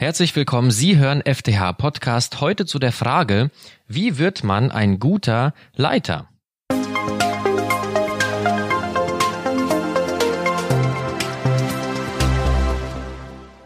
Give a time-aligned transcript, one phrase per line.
[0.00, 0.70] Herzlich willkommen.
[0.70, 3.50] Sie hören FTH Podcast heute zu der Frage,
[3.88, 6.28] wie wird man ein guter Leiter?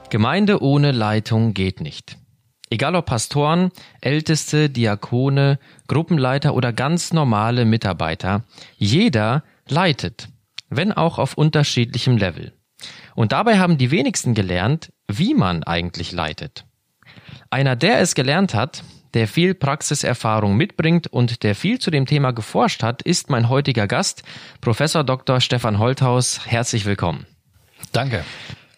[0.08, 2.16] Gemeinde ohne Leitung geht nicht.
[2.70, 3.70] Egal ob Pastoren,
[4.00, 8.44] Älteste, Diakone, Gruppenleiter oder ganz normale Mitarbeiter,
[8.78, 10.30] jeder leitet,
[10.70, 12.54] wenn auch auf unterschiedlichem Level.
[13.14, 16.64] Und dabei haben die wenigsten gelernt, wie man eigentlich leitet.
[17.50, 18.82] Einer, der es gelernt hat,
[19.14, 23.86] der viel Praxiserfahrung mitbringt und der viel zu dem Thema geforscht hat, ist mein heutiger
[23.86, 24.22] Gast,
[24.60, 25.40] Professor Dr.
[25.40, 26.46] Stefan Holthaus.
[26.46, 27.26] Herzlich willkommen.
[27.92, 28.24] Danke.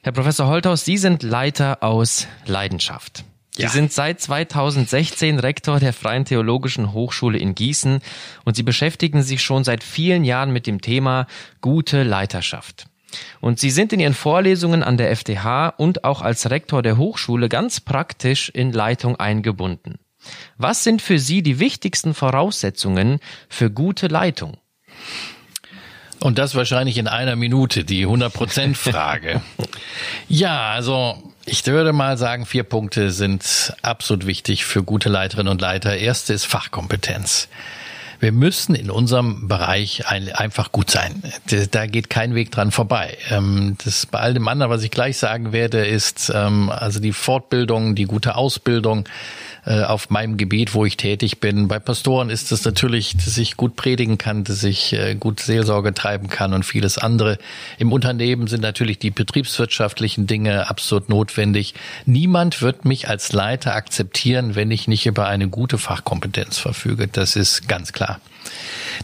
[0.03, 3.25] Herr Professor Holthaus, Sie sind Leiter aus Leidenschaft.
[3.57, 3.69] Ja.
[3.69, 8.01] Sie sind seit 2016 Rektor der Freien Theologischen Hochschule in Gießen
[8.45, 11.29] und Sie beschäftigen sich schon seit vielen Jahren mit dem Thema
[11.61, 12.87] gute Leiterschaft.
[13.41, 17.49] Und Sie sind in Ihren Vorlesungen an der FTH und auch als Rektor der Hochschule
[17.49, 19.99] ganz praktisch in Leitung eingebunden.
[20.57, 24.57] Was sind für Sie die wichtigsten Voraussetzungen für gute Leitung?
[26.21, 29.43] Und das wahrscheinlich in einer Minute, die 100%-Frage.
[30.29, 35.61] ja, also ich würde mal sagen, vier Punkte sind absolut wichtig für gute Leiterinnen und
[35.61, 35.97] Leiter.
[35.97, 37.49] Erste ist Fachkompetenz.
[38.25, 41.23] Wir müssen in unserem Bereich einfach gut sein.
[41.73, 43.19] Da geht kein Weg dran vorbei.
[43.29, 47.13] Ähm, das bei all dem anderen, was ich gleich sagen werde, ist ähm, also die
[47.13, 49.07] Fortbildung, die gute Ausbildung,
[49.71, 51.69] auf meinem Gebiet, wo ich tätig bin.
[51.69, 55.95] Bei Pastoren ist es natürlich, dass ich gut predigen kann, dass ich äh, gut Seelsorge
[55.95, 57.39] treiben kann und vieles andere.
[57.79, 61.75] Im Unternehmen sind natürlich die betriebswirtschaftlichen Dinge absolut notwendig.
[62.05, 67.09] Niemand wird mich als Leiter akzeptieren, wenn ich nicht über eine gute Fachkompetenz verfüge.
[67.09, 68.21] Das ist ganz klar.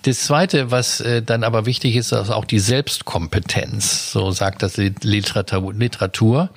[0.02, 4.12] Das Zweite, was äh, dann aber wichtig ist, ist auch die Selbstkompetenz.
[4.12, 6.50] So sagt das Literatur.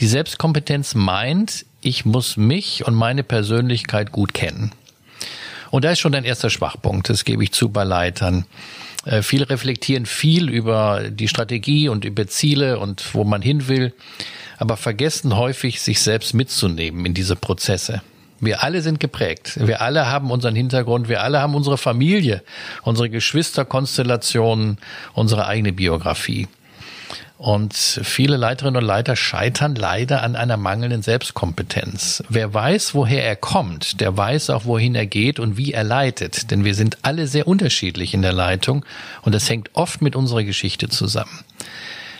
[0.00, 4.72] Die Selbstkompetenz meint, ich muss mich und meine Persönlichkeit gut kennen.
[5.70, 8.44] Und da ist schon ein erster Schwachpunkt, das gebe ich zu bei Leitern.
[9.04, 13.94] Äh, viele reflektieren viel über die Strategie und über Ziele und wo man hin will,
[14.58, 18.02] aber vergessen häufig, sich selbst mitzunehmen in diese Prozesse.
[18.40, 19.58] Wir alle sind geprägt.
[19.66, 21.08] Wir alle haben unseren Hintergrund.
[21.08, 22.42] Wir alle haben unsere Familie,
[22.82, 24.78] unsere Geschwisterkonstellationen,
[25.14, 26.48] unsere eigene Biografie.
[27.38, 32.24] Und viele Leiterinnen und Leiter scheitern leider an einer mangelnden Selbstkompetenz.
[32.30, 36.50] Wer weiß, woher er kommt, der weiß auch, wohin er geht und wie er leitet.
[36.50, 38.86] Denn wir sind alle sehr unterschiedlich in der Leitung
[39.20, 41.44] und das hängt oft mit unserer Geschichte zusammen.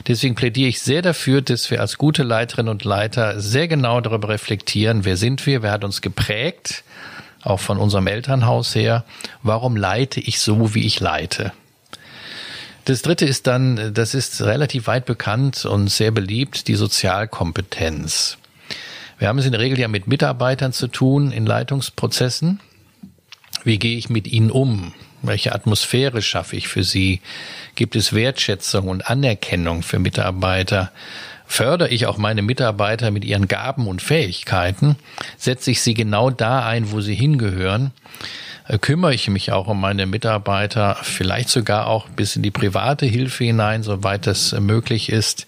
[0.06, 4.28] Deswegen plädiere ich sehr dafür, dass wir als gute Leiterinnen und Leiter sehr genau darüber
[4.28, 6.84] reflektieren, wer sind wir, wer hat uns geprägt,
[7.42, 9.04] auch von unserem Elternhaus her,
[9.42, 11.52] warum leite ich so, wie ich leite.
[12.86, 18.38] Das dritte ist dann, das ist relativ weit bekannt und sehr beliebt, die Sozialkompetenz.
[19.18, 22.60] Wir haben es in der Regel ja mit Mitarbeitern zu tun in Leitungsprozessen.
[23.64, 24.94] Wie gehe ich mit ihnen um?
[25.22, 27.20] Welche Atmosphäre schaffe ich für sie?
[27.74, 30.92] Gibt es Wertschätzung und Anerkennung für Mitarbeiter?
[31.44, 34.94] Fördere ich auch meine Mitarbeiter mit ihren Gaben und Fähigkeiten?
[35.36, 37.90] Setze ich sie genau da ein, wo sie hingehören?
[38.68, 43.06] Äh, kümmere ich mich auch um meine Mitarbeiter, vielleicht sogar auch bis in die private
[43.06, 45.46] Hilfe hinein, soweit das möglich ist.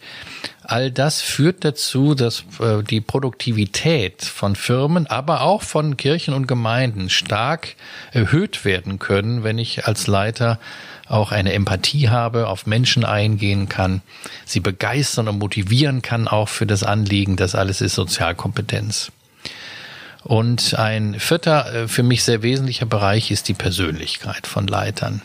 [0.63, 6.47] All das führt dazu, dass äh, die Produktivität von Firmen, aber auch von Kirchen und
[6.47, 7.75] Gemeinden stark
[8.13, 10.59] erhöht werden können, wenn ich als Leiter
[11.09, 14.03] auch eine Empathie habe, auf Menschen eingehen kann,
[14.45, 17.37] sie begeistern und motivieren kann auch für das Anliegen.
[17.37, 19.11] Das alles ist Sozialkompetenz.
[20.25, 25.23] Und ein vierter, äh, für mich sehr wesentlicher Bereich ist die Persönlichkeit von Leitern.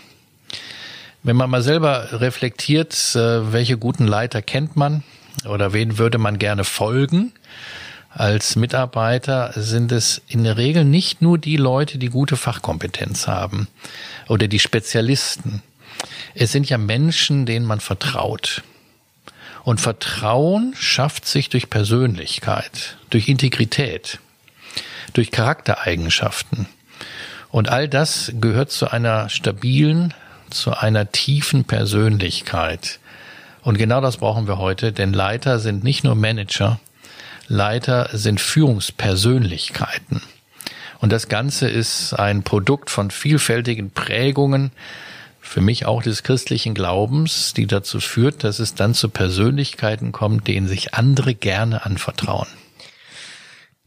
[1.24, 5.04] Wenn man mal selber reflektiert, äh, welche guten Leiter kennt man
[5.46, 7.32] oder wen würde man gerne folgen,
[8.10, 13.68] als Mitarbeiter sind es in der Regel nicht nur die Leute, die gute Fachkompetenz haben
[14.28, 15.64] oder die Spezialisten.
[16.36, 18.62] Es sind ja Menschen, denen man vertraut.
[19.64, 24.20] Und Vertrauen schafft sich durch Persönlichkeit, durch Integrität
[25.14, 26.68] durch Charaktereigenschaften.
[27.50, 30.14] Und all das gehört zu einer stabilen,
[30.50, 33.00] zu einer tiefen Persönlichkeit.
[33.62, 36.80] Und genau das brauchen wir heute, denn Leiter sind nicht nur Manager,
[37.48, 40.22] Leiter sind Führungspersönlichkeiten.
[41.00, 44.72] Und das Ganze ist ein Produkt von vielfältigen Prägungen,
[45.42, 50.48] für mich auch des christlichen Glaubens, die dazu führt, dass es dann zu Persönlichkeiten kommt,
[50.48, 52.48] denen sich andere gerne anvertrauen.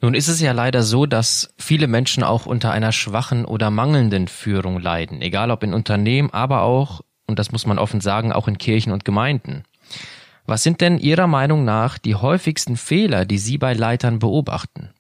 [0.01, 4.29] Nun ist es ja leider so, dass viele Menschen auch unter einer schwachen oder mangelnden
[4.29, 8.47] Führung leiden, egal ob in Unternehmen, aber auch, und das muss man offen sagen, auch
[8.47, 9.65] in Kirchen und Gemeinden.
[10.45, 14.91] Was sind denn Ihrer Meinung nach die häufigsten Fehler, die Sie bei Leitern beobachten?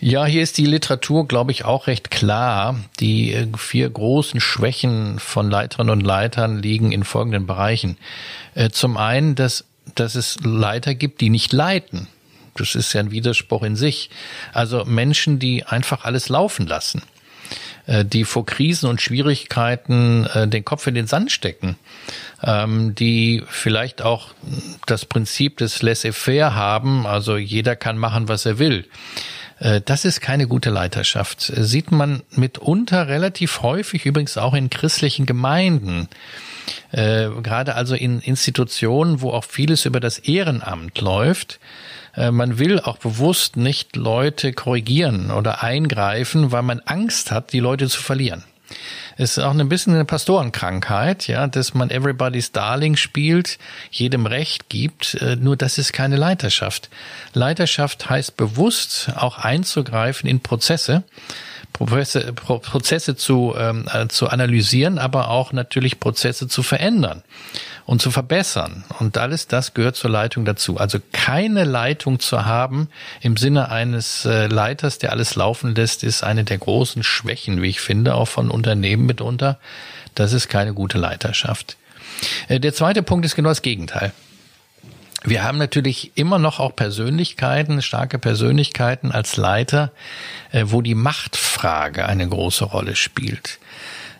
[0.00, 2.74] Ja, hier ist die Literatur, glaube ich, auch recht klar.
[2.98, 7.96] Die äh, vier großen Schwächen von Leiterinnen und Leitern liegen in folgenden Bereichen.
[8.54, 9.64] Äh, zum einen, dass,
[9.94, 12.08] dass es Leiter gibt, die nicht leiten.
[12.56, 14.10] Das ist ja ein Widerspruch in sich.
[14.52, 17.02] Also Menschen, die einfach alles laufen lassen,
[17.86, 21.76] äh, die vor Krisen und Schwierigkeiten den Kopf in den Sand stecken,
[22.42, 24.28] ähm, die vielleicht auch
[24.86, 28.86] das Prinzip des Laissez-faire haben, also jeder kann machen, was er will.
[29.62, 31.40] Äh, das ist keine gute Leiterschaft.
[31.40, 36.08] Sieht man mitunter relativ häufig, übrigens auch in christlichen Gemeinden.
[36.90, 41.60] Äh, gerade also in Institutionen, wo auch vieles über das Ehrenamt läuft.
[42.14, 47.60] Äh, man will auch bewusst nicht Leute korrigieren oder eingreifen, weil man Angst hat, die
[47.60, 48.44] Leute zu verlieren
[49.16, 53.58] ist auch ein bisschen eine Pastorenkrankheit, ja, dass man Everybody's Darling spielt,
[53.90, 56.90] jedem Recht gibt, äh, nur das ist keine Leiterschaft.
[57.34, 61.04] Leiterschaft heißt bewusst auch einzugreifen in Prozesse,
[61.72, 67.22] Prozesse, Prozesse zu, ähm, äh, zu analysieren, aber auch natürlich Prozesse zu verändern
[67.86, 68.84] und zu verbessern.
[68.98, 70.78] Und alles das gehört zur Leitung dazu.
[70.78, 72.88] Also keine Leitung zu haben
[73.20, 77.68] im Sinne eines äh, Leiters, der alles laufen lässt, ist eine der großen Schwächen, wie
[77.68, 79.58] ich finde, auch von Unternehmen mitunter.
[80.14, 81.76] Das ist keine gute Leiterschaft.
[82.48, 84.12] Äh, der zweite Punkt ist genau das Gegenteil.
[85.24, 89.92] Wir haben natürlich immer noch auch Persönlichkeiten, starke Persönlichkeiten als Leiter,
[90.50, 93.60] äh, wo die Machtfrage eine große Rolle spielt.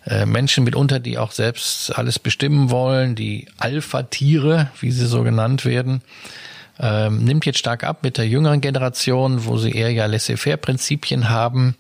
[0.05, 5.65] Äh, Menschen mitunter, die auch selbst alles bestimmen wollen, die Alpha-Tiere, wie sie so genannt
[5.65, 6.03] werden,
[6.81, 11.77] ähm, nimmt jetzt stark ab mit der jüngeren Generation, wo sie eher ja Laissez-faire-Prinzipien haben.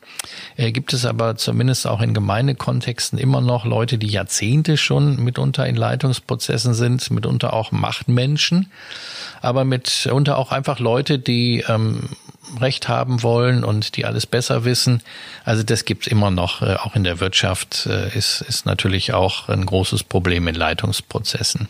[0.56, 5.66] Äh, gibt es aber zumindest auch in Gemeindekontexten immer noch Leute, die Jahrzehnte schon mitunter
[5.66, 8.70] in Leitungsprozessen sind, mitunter auch Machtmenschen,
[9.40, 12.10] aber mitunter auch einfach Leute, die ähm,
[12.60, 15.02] Recht haben wollen und die alles besser wissen.
[15.44, 19.48] Also das gibt's immer noch, äh, auch in der Wirtschaft äh, ist, ist natürlich auch
[19.48, 21.68] ein großes Problem in Leitungsprozessen.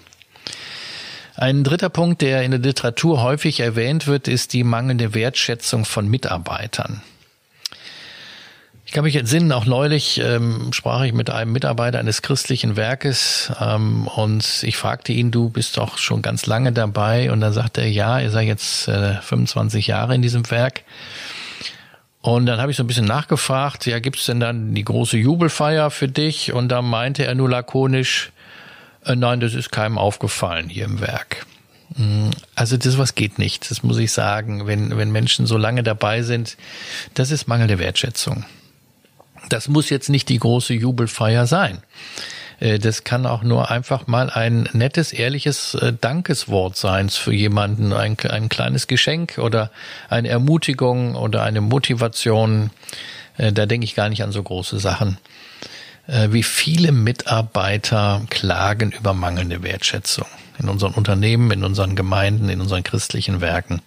[1.35, 6.09] Ein dritter Punkt, der in der Literatur häufig erwähnt wird, ist die mangelnde Wertschätzung von
[6.09, 7.03] Mitarbeitern.
[8.93, 13.51] Ich kann mich entsinnen, auch neulich ähm, sprach ich mit einem Mitarbeiter eines christlichen Werkes
[13.59, 17.81] ähm, und ich fragte ihn, du bist doch schon ganz lange dabei und dann sagte
[17.81, 20.83] er, ja, er sei jetzt äh, 25 Jahre in diesem Werk.
[22.21, 25.91] Und dann habe ich so ein bisschen nachgefragt, ja, gibt's denn dann die große Jubelfeier
[25.91, 26.53] für dich?
[26.53, 28.31] Und da meinte er nur lakonisch,
[29.07, 31.47] äh, nein, das ist keinem aufgefallen hier im Werk.
[31.97, 35.83] Mm, also das was geht nicht, das muss ich sagen, wenn, wenn Menschen so lange
[35.83, 36.59] dabei sind,
[37.15, 38.45] das ist mangelnde Wertschätzung.
[39.49, 41.83] Das muss jetzt nicht die große Jubelfeier sein.
[42.63, 47.93] Äh, das kann auch nur einfach mal ein nettes, ehrliches äh, Dankeswort sein für jemanden,
[47.93, 49.71] ein, ein kleines Geschenk oder
[50.09, 52.71] eine Ermutigung oder eine Motivation.
[53.37, 55.19] Äh, da denke ich gar nicht an so große Sachen.
[56.09, 60.27] Wie viele Mitarbeiter klagen über mangelnde Wertschätzung
[60.59, 63.83] in unseren Unternehmen, in unseren Gemeinden, in unseren christlichen Werken.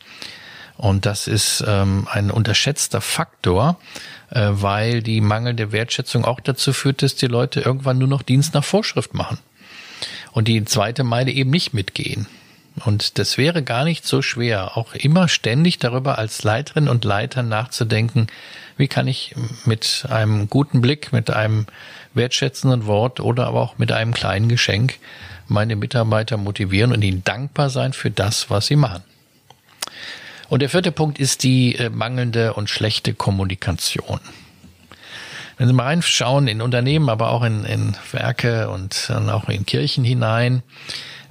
[0.77, 3.80] Und das ist ähm, ein unterschätzter Faktor,
[4.30, 8.54] äh, weil die mangelnde Wertschätzung auch dazu führt, dass die Leute irgendwann nur noch Dienst
[8.54, 9.38] nach Vorschrift machen
[10.33, 12.27] und die zweite Meile eben nicht mitgehen.
[12.83, 17.42] Und das wäre gar nicht so schwer, auch immer ständig darüber als Leiterin und Leiter
[17.42, 18.28] nachzudenken,
[18.76, 19.33] wie kann ich
[19.64, 21.68] mit einem guten Blick, mit einem
[22.14, 24.95] wertschätzenden Wort oder aber auch mit einem kleinen Geschenk
[25.47, 29.04] meine Mitarbeiter motivieren und ihnen dankbar sein für das, was sie machen.
[30.49, 34.19] Und der vierte Punkt ist die äh, mangelnde und schlechte Kommunikation.
[35.57, 39.66] Wenn Sie mal reinschauen in Unternehmen, aber auch in, in Werke und dann auch in
[39.66, 40.64] Kirchen hinein,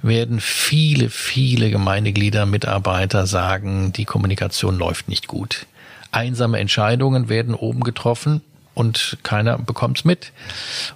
[0.01, 5.67] werden viele, viele Gemeindeglieder, Mitarbeiter sagen, die Kommunikation läuft nicht gut.
[6.11, 8.41] Einsame Entscheidungen werden oben getroffen
[8.73, 10.31] und keiner bekommt's mit.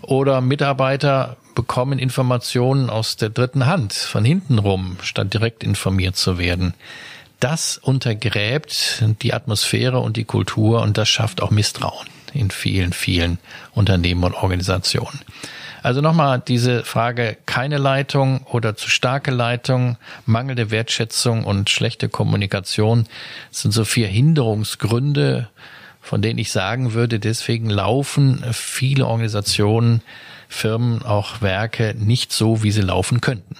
[0.01, 6.37] Oder Mitarbeiter bekommen Informationen aus der dritten Hand, von hinten rum, statt direkt informiert zu
[6.37, 6.73] werden
[7.39, 13.39] das untergräbt die Atmosphäre und die Kultur und das schafft auch Misstrauen in vielen, vielen
[13.73, 15.19] Unternehmen und Organisationen.
[15.81, 23.07] Also nochmal diese Frage, keine Leitung oder zu starke Leitung, mangelnde Wertschätzung und schlechte Kommunikation
[23.51, 25.49] sind so vier Hinderungsgründe,
[26.01, 30.01] von denen ich sagen würde, deswegen laufen viele Organisationen,
[30.49, 33.55] Firmen, auch Werke nicht so, wie sie laufen könnten.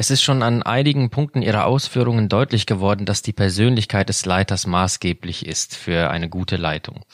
[0.00, 4.66] Es ist schon an einigen Punkten Ihrer Ausführungen deutlich geworden, dass die Persönlichkeit des Leiters
[4.66, 7.04] maßgeblich ist für eine gute Leitung.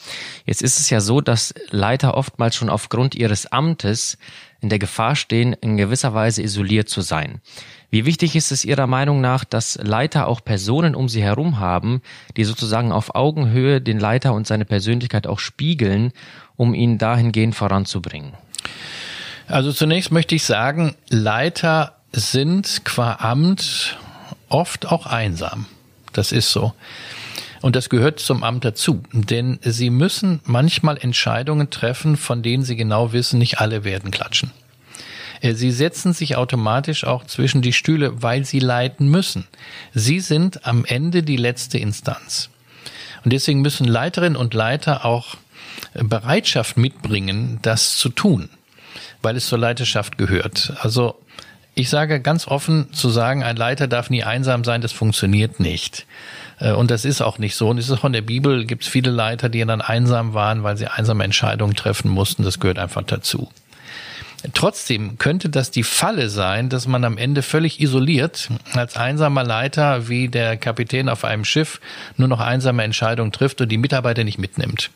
[0.45, 4.17] Jetzt ist es ja so, dass Leiter oftmals schon aufgrund ihres Amtes
[4.61, 7.41] in der Gefahr stehen, in gewisser Weise isoliert zu sein.
[7.89, 12.01] Wie wichtig ist es Ihrer Meinung nach, dass Leiter auch Personen um sie herum haben,
[12.37, 16.13] die sozusagen auf Augenhöhe den Leiter und seine Persönlichkeit auch spiegeln,
[16.55, 18.35] um ihn dahingehend voranzubringen?
[19.47, 23.95] Also zunächst möchte ich sagen, Leiter sind qua Amt
[24.49, 25.67] oft auch einsam.
[26.13, 26.73] Das ist so.
[27.61, 32.75] Und das gehört zum Amt dazu, denn sie müssen manchmal Entscheidungen treffen, von denen sie
[32.75, 34.51] genau wissen, nicht alle werden klatschen.
[35.41, 39.47] Äh, sie setzen sich automatisch auch zwischen die Stühle, weil sie leiten müssen.
[39.93, 42.49] Sie sind am Ende die letzte Instanz.
[43.23, 45.35] Und deswegen müssen Leiterinnen und Leiter auch
[45.93, 48.49] Bereitschaft mitbringen, das zu tun,
[49.21, 50.73] weil es zur Leiterschaft gehört.
[50.81, 51.19] Also
[51.77, 56.07] ich sage ganz offen, zu sagen, ein Leiter darf nie einsam sein, das funktioniert nicht.
[56.59, 57.69] Äh, und das ist auch nicht so.
[57.69, 60.63] Und es ist auch in der Bibel, gibt es viele Leiter, die dann einsam waren,
[60.63, 62.43] weil sie einsame Entscheidungen treffen mussten.
[62.43, 63.49] Das gehört einfach dazu.
[64.53, 70.09] Trotzdem könnte das die Falle sein, dass man am Ende völlig isoliert als einsamer Leiter
[70.09, 71.81] wie der Kapitän auf einem Schiff
[72.17, 74.91] nur noch einsame Entscheidungen trifft und die Mitarbeiter nicht mitnimmt.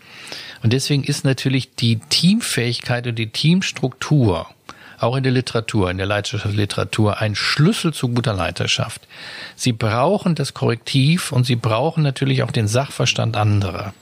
[0.64, 4.48] Und deswegen ist natürlich die Teamfähigkeit und die Teamstruktur
[5.04, 9.02] auch in der Literatur, in der Leiterschaftsliteratur, ein Schlüssel zu guter Leiterschaft.
[9.56, 13.94] Sie brauchen das Korrektiv und sie brauchen natürlich auch den Sachverstand anderer.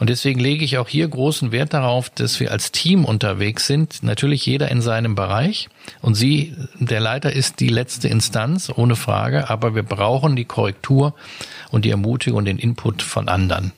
[0.00, 4.02] Und deswegen lege ich auch hier großen Wert darauf, dass wir als Team unterwegs sind.
[4.02, 5.68] Natürlich jeder in seinem Bereich.
[6.00, 9.50] Und Sie, der Leiter, ist die letzte Instanz, ohne Frage.
[9.50, 11.14] Aber wir brauchen die Korrektur
[11.70, 13.72] und die Ermutigung und den Input von anderen.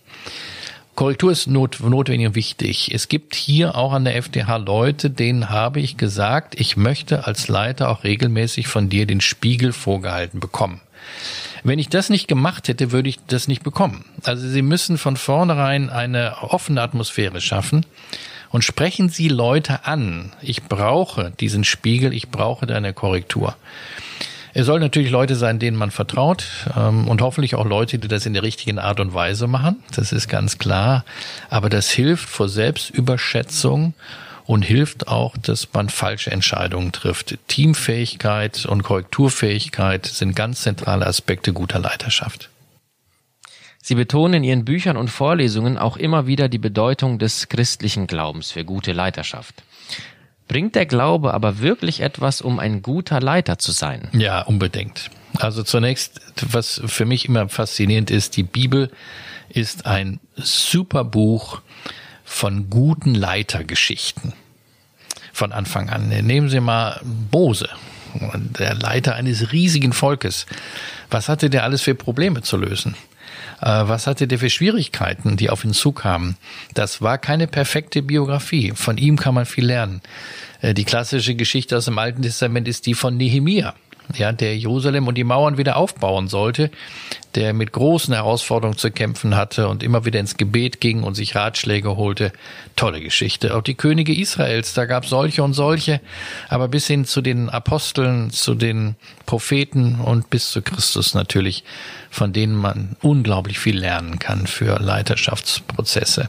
[0.95, 2.93] Korrektur ist not, notwendig und wichtig.
[2.93, 7.49] Es gibt hier auch an der FDH Leute, denen habe ich gesagt, ich möchte als
[7.49, 10.83] Leiter auch regelmäßig von dir den Spiegel vorgehalten bekommen.
[11.65, 14.05] Wenn ich das nicht gemacht hätte, würde ich das nicht bekommen.
[14.25, 17.87] Also Sie müssen von vornherein eine offene Atmosphäre schaffen
[18.51, 20.33] und sprechen Sie Leute an.
[20.43, 23.57] Ich brauche diesen Spiegel, ich brauche deine Korrektur.
[24.55, 26.45] Es soll natürlich Leute sein, denen man vertraut
[26.77, 29.83] ähm, und hoffentlich auch Leute, die das in der richtigen Art und Weise machen.
[29.95, 31.05] Das ist ganz klar.
[31.49, 33.95] Aber das hilft vor Selbstüberschätzung
[34.45, 37.39] und hilft auch, dass man falsche Entscheidungen trifft.
[37.49, 42.51] Teamfähigkeit und Korrekturfähigkeit sind ganz zentrale Aspekte guter Leiterschaft.
[43.85, 48.53] Sie betonen in Ihren Büchern und Vorlesungen auch immer wieder die Bedeutung des christlichen Glaubens
[48.53, 49.63] für gute Leiterschaft.
[50.53, 54.09] Bringt der Glaube aber wirklich etwas, um ein guter Leiter zu sein?
[54.13, 55.11] Ja, unbedingt.
[55.39, 58.91] Also zunächst, was für mich immer faszinierend ist, die Bibel
[59.49, 61.63] ist ein super Buch
[62.23, 64.35] von guten Leitergeschichten.
[65.33, 66.11] Von Anfang an.
[66.11, 67.71] Nehmen Sie mal Bose,
[68.59, 70.45] der Leiter eines riesigen Volkes.
[71.11, 72.95] Was hatte der alles für Probleme zu lösen?
[73.61, 76.37] Äh, was hatte der für Schwierigkeiten, die auf ihn zukamen?
[76.75, 78.73] Das war keine perfekte Biografie.
[78.75, 80.01] Von ihm kann man viel lernen.
[80.61, 83.75] Äh, die klassische Geschichte aus dem Alten Testament ist die von Nehemia
[84.15, 86.71] ja, der Jerusalem und die Mauern wieder aufbauen sollte,
[87.35, 91.35] der mit großen Herausforderungen zu kämpfen hatte und immer wieder ins Gebet ging und sich
[91.35, 92.33] Ratschläge holte.
[92.77, 93.57] Tolle Geschichte.
[93.57, 96.01] Auch die Könige Israels, da gab solche und solche,
[96.49, 101.65] aber bis hin zu den Aposteln, zu den Propheten und bis zu Christus natürlich,
[102.11, 106.29] von denen man unglaublich viel lernen kann für Leiterschaftsprozesse.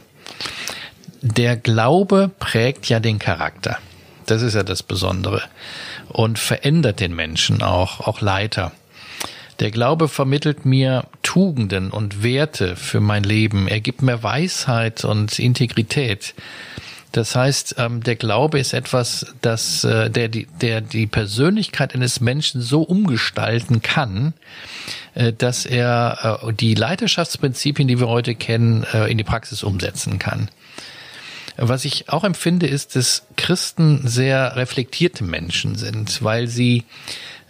[1.20, 3.78] Der Glaube prägt ja den Charakter.
[4.26, 5.42] Das ist ja das Besondere
[6.14, 8.72] und verändert den Menschen auch, auch Leiter.
[9.60, 13.68] Der Glaube vermittelt mir Tugenden und Werte für mein Leben.
[13.68, 16.34] Er gibt mir Weisheit und Integrität.
[17.12, 22.20] Das heißt, ähm, der Glaube ist etwas, das, äh, der, die, der die Persönlichkeit eines
[22.20, 24.34] Menschen so umgestalten kann,
[25.14, 30.48] äh, dass er äh, die Leiterschaftsprinzipien, die wir heute kennen, in die Praxis umsetzen kann.
[31.56, 36.84] Was ich auch empfinde, ist, dass Christen sehr reflektierte Menschen sind, weil sie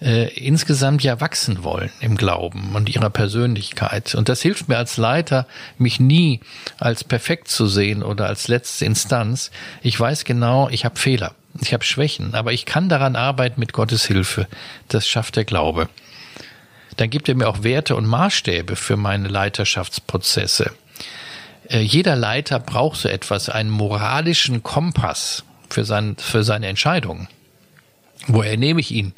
[0.03, 4.15] äh, insgesamt ja wachsen wollen im Glauben und ihrer Persönlichkeit.
[4.15, 5.47] Und das hilft mir als Leiter,
[5.79, 6.41] mich nie
[6.79, 9.51] als perfekt zu sehen oder als letzte Instanz.
[9.83, 13.73] Ich weiß genau, ich habe Fehler, ich habe Schwächen, aber ich kann daran arbeiten mit
[13.73, 14.47] Gottes Hilfe.
[14.89, 15.89] Das schafft der Glaube.
[16.99, 20.73] Dann gibt er mir auch Werte und Maßstäbe für meine Leiterschaftsprozesse.
[21.69, 27.29] Äh, jeder Leiter braucht so etwas, einen moralischen Kompass für, sein, für seine Entscheidungen.
[28.27, 29.13] Woher nehme ich ihn?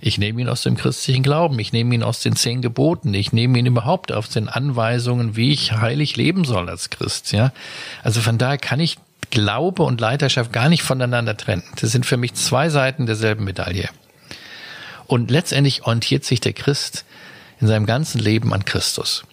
[0.00, 3.32] Ich nehme ihn aus dem christlichen Glauben, ich nehme ihn aus den zehn Geboten, ich
[3.32, 7.32] nehme ihn überhaupt aus den Anweisungen, wie ich heilig leben soll als Christ.
[7.32, 7.52] Ja,
[8.02, 8.98] also von daher kann ich
[9.30, 11.64] Glaube und Leiterschaft gar nicht voneinander trennen.
[11.80, 13.88] Das sind für mich zwei Seiten derselben Medaille.
[15.06, 17.04] Und letztendlich orientiert sich der Christ
[17.60, 19.24] in seinem ganzen Leben an Christus.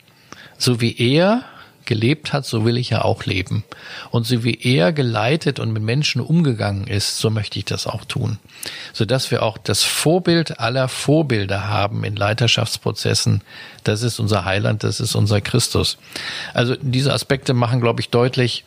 [0.58, 1.44] So wie er
[1.86, 3.64] gelebt hat, so will ich ja auch leben.
[4.12, 8.06] Und so wie er geleitet und mit Menschen umgegangen ist, so möchte ich das auch
[8.06, 8.40] tun.
[8.94, 13.42] Sodass wir auch das Vorbild aller Vorbilder haben in Leiterschaftsprozessen.
[13.84, 15.98] Das ist unser Heiland, das ist unser Christus.
[16.54, 18.64] Also diese Aspekte machen, glaube ich, deutlich,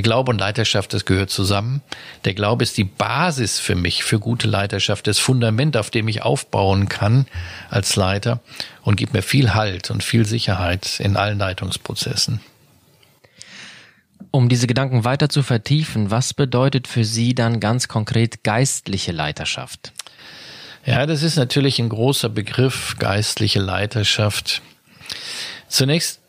[0.00, 1.82] Glaube und Leiterschaft, das gehört zusammen.
[2.24, 6.22] Der Glaube ist die Basis für mich, für gute Leiterschaft, das Fundament, auf dem ich
[6.22, 7.26] aufbauen kann
[7.68, 8.40] als Leiter
[8.82, 12.40] und gibt mir viel Halt und viel Sicherheit in allen Leitungsprozessen.
[14.30, 19.92] Um diese Gedanken weiter zu vertiefen, was bedeutet für Sie dann ganz konkret geistliche Leiterschaft?
[20.84, 24.62] Ja, das ist natürlich ein großer Begriff, geistliche Leiterschaft.
[25.68, 26.20] Zunächst,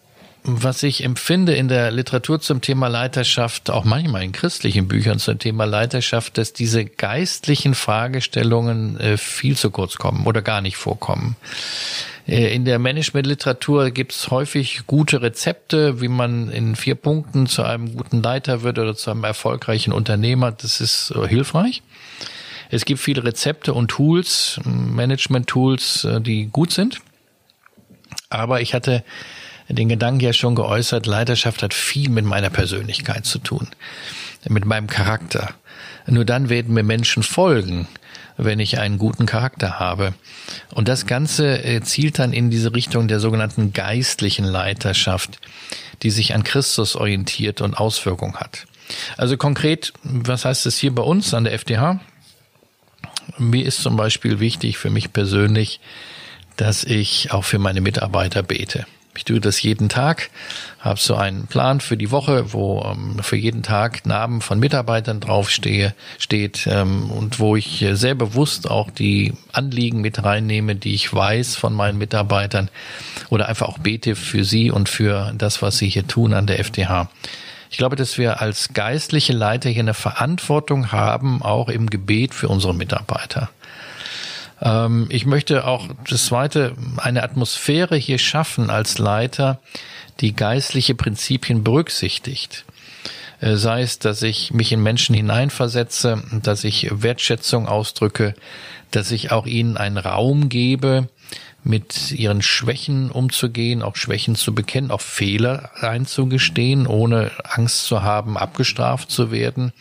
[0.43, 5.39] was ich empfinde in der Literatur zum Thema Leiterschaft, auch manchmal in christlichen Büchern zum
[5.39, 11.37] Thema Leiterschaft, dass diese geistlichen Fragestellungen äh, viel zu kurz kommen oder gar nicht vorkommen.
[12.27, 17.63] Äh, in der Managementliteratur gibt es häufig gute Rezepte, wie man in vier Punkten zu
[17.63, 20.51] einem guten Leiter wird oder zu einem erfolgreichen Unternehmer.
[20.51, 21.83] Das ist äh, hilfreich.
[22.69, 27.01] Es gibt viele Rezepte und Tools, Management-Tools, die gut sind.
[28.29, 29.03] Aber ich hatte
[29.69, 33.67] den Gedanken ja schon geäußert, Leiterschaft hat viel mit meiner Persönlichkeit zu tun,
[34.47, 35.53] mit meinem Charakter.
[36.05, 37.87] Nur dann werden mir Menschen folgen
[38.37, 40.13] wenn ich einen guten Charakter habe.
[40.73, 45.39] Und das Ganze äh, zielt dann in diese Richtung der sogenannten geistlichen Leiterschaft,
[46.01, 48.65] die sich an Christus orientiert und Auswirkung hat.
[49.17, 51.99] Also konkret, was heißt es hier bei uns an der FDH?
[53.37, 55.79] Mir ist zum Beispiel wichtig für mich persönlich,
[56.57, 58.85] dass ich auch für meine Mitarbeiter bete.
[59.15, 60.31] Ich tue das jeden Tag,
[60.79, 65.19] habe so einen Plan für die Woche, wo ähm, für jeden Tag Namen von Mitarbeitern
[65.19, 71.13] draufstehe, steht ähm, und wo ich sehr bewusst auch die Anliegen mit reinnehme, die ich
[71.13, 72.69] weiß von meinen Mitarbeitern
[73.29, 76.59] oder einfach auch bete für sie und für das, was sie hier tun an der
[76.59, 77.09] FDH.
[77.69, 82.47] Ich glaube, dass wir als geistliche Leiter hier eine Verantwortung haben, auch im Gebet für
[82.47, 83.49] unsere Mitarbeiter.
[84.63, 89.59] Ähm, ich möchte auch das zweite, eine Atmosphäre hier schaffen als Leiter,
[90.21, 92.65] die geistliche Prinzipien berücksichtigt.
[93.41, 98.35] Äh, sei es, dass ich mich in Menschen hineinversetze, dass ich Wertschätzung ausdrücke,
[98.91, 101.09] dass ich auch ihnen einen Raum gebe,
[101.63, 108.37] mit ihren Schwächen umzugehen, auch Schwächen zu bekennen, auch Fehler einzugestehen, ohne Angst zu haben,
[108.37, 109.71] abgestraft zu werden.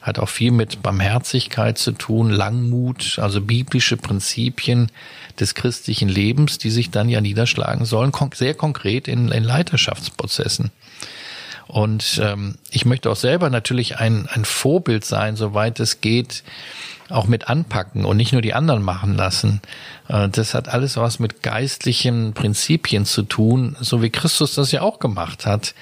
[0.00, 4.90] Hat auch viel mit Barmherzigkeit zu tun, Langmut, also biblische Prinzipien
[5.40, 10.70] des christlichen Lebens, die sich dann ja niederschlagen sollen, sehr konkret in, in Leiterschaftsprozessen.
[11.72, 16.44] Und ähm, ich möchte auch selber natürlich ein, ein Vorbild sein, soweit es geht,
[17.08, 19.62] auch mit anpacken und nicht nur die anderen machen lassen.
[20.06, 24.82] Äh, das hat alles was mit geistlichen Prinzipien zu tun, so wie Christus das ja
[24.82, 25.74] auch gemacht hat.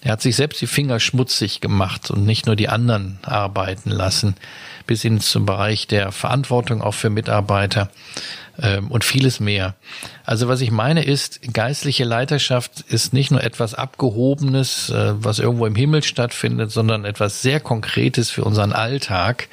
[0.00, 4.36] Er hat sich selbst die Finger schmutzig gemacht und nicht nur die anderen arbeiten lassen,
[4.86, 7.90] bis hin zum Bereich der Verantwortung auch für Mitarbeiter
[8.60, 9.74] ähm, und vieles mehr.
[10.24, 15.66] Also was ich meine ist, geistliche Leiterschaft ist nicht nur etwas Abgehobenes, äh, was irgendwo
[15.66, 19.48] im Himmel stattfindet, sondern etwas sehr Konkretes für unseren Alltag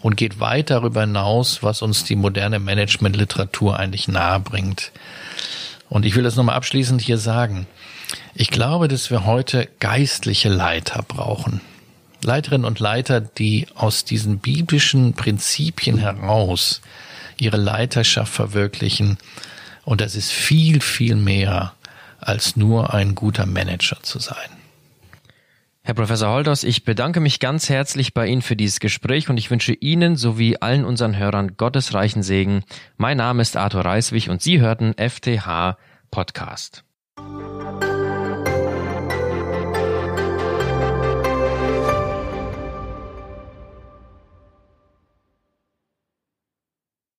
[0.00, 4.92] und geht weit darüber hinaus, was uns die moderne Managementliteratur eigentlich nahe bringt.
[5.88, 7.66] Und ich will das nochmal abschließend hier sagen.
[8.34, 11.60] Ich glaube, dass wir heute geistliche Leiter brauchen.
[12.24, 16.80] Leiterinnen und Leiter, die aus diesen biblischen Prinzipien heraus
[17.36, 19.18] ihre Leiterschaft verwirklichen.
[19.84, 21.74] Und das ist viel, viel mehr
[22.20, 24.36] als nur ein guter Manager zu sein.
[25.84, 29.50] Herr Professor Holders, ich bedanke mich ganz herzlich bei Ihnen für dieses Gespräch und ich
[29.50, 32.62] wünsche Ihnen sowie allen unseren Hörern Gottes reichen Segen.
[32.96, 35.76] Mein Name ist Arthur Reiswig und Sie hörten FTH
[36.12, 36.84] Podcast.